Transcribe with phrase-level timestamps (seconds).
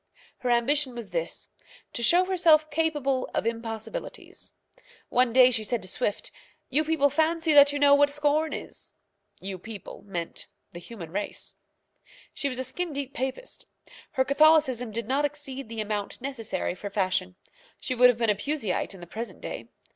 [0.39, 1.47] Her ambition was this
[1.93, 4.51] to show herself capable of impossibilities.
[5.09, 6.31] One day she said to Swift,
[6.69, 8.93] "You people fancy that you know what scorn is."
[9.41, 11.55] "You people" meant the human race.
[12.33, 13.67] She was a skin deep Papist.
[14.13, 17.35] Her Catholicism did not exceed the amount necessary for fashion.
[17.79, 19.67] She would have been a Puseyite in the present day.